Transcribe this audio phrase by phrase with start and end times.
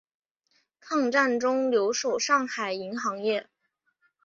[0.79, 3.47] 抗战中留守上海银行业。